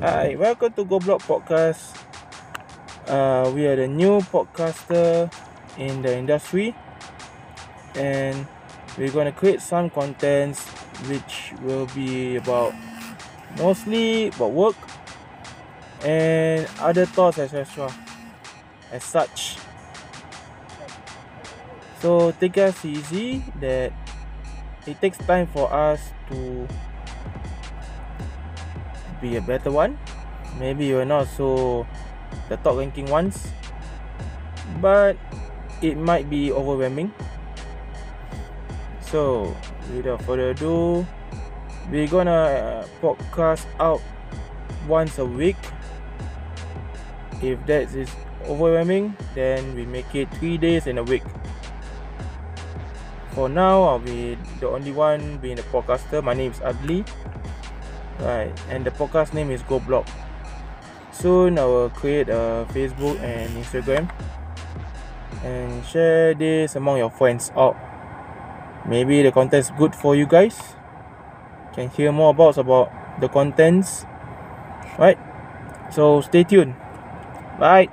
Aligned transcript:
Hi, 0.00 0.34
welcome 0.34 0.72
to 0.80 0.84
Go 0.86 0.98
Block 0.98 1.20
Podcast. 1.20 1.92
Uh, 3.04 3.52
we 3.52 3.66
are 3.66 3.76
the 3.76 3.86
new 3.86 4.24
podcaster 4.32 5.28
in 5.76 6.00
the 6.00 6.16
industry, 6.16 6.74
and 7.94 8.46
we're 8.96 9.12
gonna 9.12 9.30
create 9.30 9.60
some 9.60 9.90
contents 9.90 10.64
which 11.04 11.52
will 11.60 11.84
be 11.92 12.36
about 12.36 12.72
mostly 13.60 14.28
about 14.28 14.52
work 14.52 14.76
and 16.00 16.66
other 16.80 17.04
thoughts 17.04 17.36
etc. 17.36 17.92
As 18.92 19.04
such, 19.04 19.58
so 22.00 22.32
take 22.40 22.56
us 22.56 22.86
easy 22.86 23.44
that 23.60 23.92
it 24.86 24.98
takes 24.98 25.18
time 25.18 25.46
for 25.46 25.70
us 25.70 26.00
to 26.30 26.66
be 29.20 29.36
a 29.36 29.40
better 29.40 29.70
one. 29.70 29.98
Maybe 30.58 30.86
you're 30.86 31.04
not 31.04 31.28
so 31.28 31.86
the 32.48 32.56
top 32.58 32.76
ranking 32.76 33.06
ones, 33.06 33.48
but 34.80 35.16
it 35.82 35.96
might 35.96 36.28
be 36.28 36.52
overwhelming. 36.52 37.12
So, 39.00 39.56
without 39.94 40.22
further 40.22 40.50
ado, 40.50 41.06
we're 41.90 42.06
gonna 42.06 42.84
uh, 42.84 42.86
podcast 43.02 43.66
out 43.78 44.00
once 44.86 45.18
a 45.18 45.26
week. 45.26 45.56
If 47.42 47.58
that 47.66 47.90
is 47.94 48.10
overwhelming, 48.46 49.16
then 49.34 49.74
we 49.74 49.86
make 49.86 50.14
it 50.14 50.30
three 50.38 50.58
days 50.58 50.86
in 50.86 50.98
a 50.98 51.02
week. 51.02 51.24
For 53.32 53.48
now, 53.48 53.82
I'll 53.82 53.98
be 53.98 54.36
the 54.58 54.68
only 54.68 54.92
one 54.92 55.38
being 55.38 55.56
the 55.56 55.66
podcaster. 55.70 56.22
My 56.22 56.34
name 56.34 56.52
is 56.52 56.60
Adli. 56.60 57.06
Right, 58.20 58.52
and 58.68 58.84
the 58.84 58.90
podcast 58.90 59.32
name 59.32 59.50
is 59.50 59.62
Go 59.62 59.80
Blog. 59.80 60.06
Soon 61.10 61.58
I 61.58 61.64
will 61.64 61.88
create 61.88 62.28
a 62.28 62.66
Facebook 62.68 63.18
and 63.20 63.48
Instagram 63.56 64.12
and 65.42 65.84
share 65.86 66.34
this 66.34 66.76
among 66.76 66.98
your 66.98 67.08
friends 67.08 67.50
out. 67.56 67.76
Maybe 68.86 69.22
the 69.22 69.32
content 69.32 69.64
is 69.64 69.70
good 69.78 69.94
for 69.94 70.14
you 70.14 70.26
guys. 70.26 70.76
Can 71.72 71.88
hear 71.88 72.12
more 72.12 72.30
about 72.30 72.58
about 72.58 72.92
the 73.20 73.28
contents. 73.28 74.04
Right. 74.98 75.18
So 75.90 76.20
stay 76.20 76.44
tuned. 76.44 76.74
Bye. 77.58 77.88